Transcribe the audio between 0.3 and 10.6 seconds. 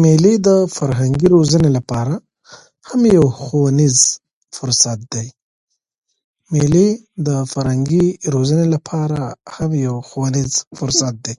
د فرهنګي روزني له پاره هم یو ښوونیز